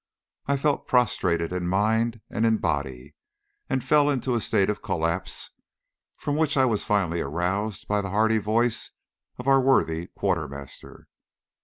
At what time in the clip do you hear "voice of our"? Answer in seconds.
8.39-9.61